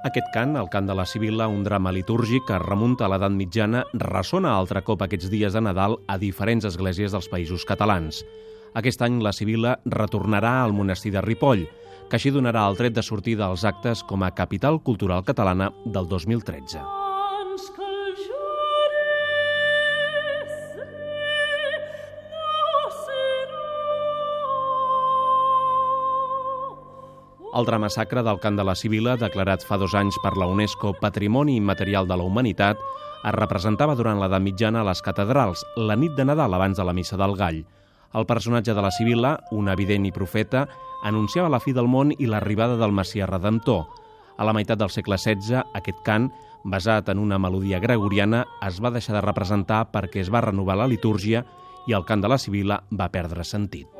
[0.00, 3.82] Aquest cant, el cant de la Sibila, un drama litúrgic que remunta a l'edat mitjana,
[3.92, 8.22] ressona altre cop aquests dies de Nadal a diferents esglésies dels països catalans.
[8.80, 11.66] Aquest any la Sibila retornarà al monestir de Ripoll,
[12.08, 16.08] que així donarà el tret de sortida als actes com a capital cultural catalana del
[16.08, 17.09] 2013.
[27.50, 30.92] El drama sacre del cant de la Sibila, declarat fa dos anys per la UNESCO
[31.00, 32.78] Patrimoni Immaterial de la Humanitat,
[33.26, 36.94] es representava durant l'edat mitjana a les catedrals, la nit de Nadal abans de la
[36.94, 37.64] Missa del Gall.
[38.14, 40.68] El personatge de la Sibila, un evident i profeta,
[41.02, 43.82] anunciava la fi del món i l'arribada del Messià Redemptor.
[44.38, 46.30] A la meitat del segle XVI, aquest cant,
[46.62, 50.90] basat en una melodia gregoriana, es va deixar de representar perquè es va renovar la
[50.90, 51.42] litúrgia
[51.88, 53.99] i el cant de la Sibila va perdre sentit.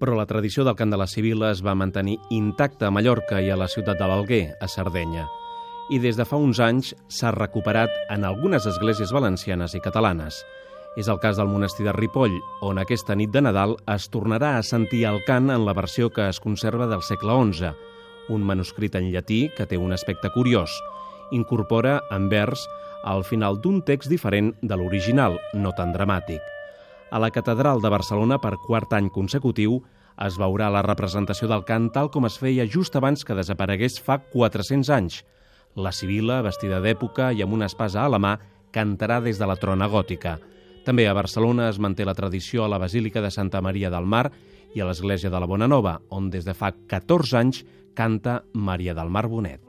[0.00, 3.50] Però la tradició del cant de la Sibila es va mantenir intacta a Mallorca i
[3.50, 5.28] a la ciutat de l'Alguer, a Sardenya.
[5.92, 10.40] I des de fa uns anys s'ha recuperat en algunes esglésies valencianes i catalanes.
[10.96, 14.62] És el cas del monestir de Ripoll, on aquesta nit de Nadal es tornarà a
[14.62, 17.74] sentir el cant en la versió que es conserva del segle XI,
[18.30, 20.72] un manuscrit en llatí que té un aspecte curiós.
[21.32, 22.66] Incorpora, en vers,
[23.04, 26.40] al final d'un text diferent de l'original, no tan dramàtic.
[27.14, 29.76] A la Catedral de Barcelona, per quart any consecutiu,
[30.26, 34.16] es veurà la representació del cant tal com es feia just abans que desaparegués fa
[34.32, 35.20] 400 anys.
[35.78, 38.34] La Sibila, vestida d'època i amb una espasa a la mà,
[38.74, 40.40] cantarà des de la trona gòtica.
[40.82, 44.26] També a Barcelona es manté la tradició a la Basílica de Santa Maria del Mar
[44.74, 47.62] i a l'Església de la Bonanova, on des de fa 14 anys
[47.94, 49.62] canta Maria del Mar Bonet.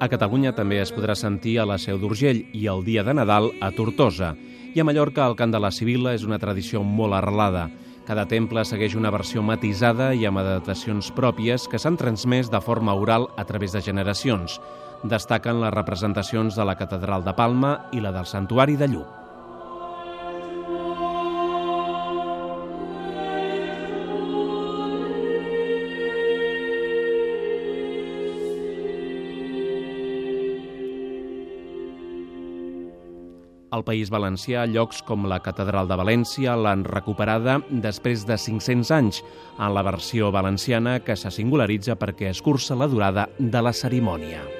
[0.00, 3.50] A Catalunya també es podrà sentir a la Seu d'Urgell i el dia de Nadal
[3.60, 4.30] a Tortosa.
[4.72, 7.66] I a Mallorca el cant de la Sibila és una tradició molt arrelada.
[8.08, 12.96] Cada temple segueix una versió matisada i amb adaptacions pròpies que s'han transmès de forma
[12.96, 14.56] oral a través de generacions.
[15.04, 19.19] Destaquen les representacions de la Catedral de Palma i la del Santuari de Lluc.
[33.70, 39.22] Al País Valencià, llocs com la Catedral de València l'han recuperada després de 500 anys,
[39.58, 44.59] en la versió valenciana que se singularitza perquè escurça la durada de la cerimònia.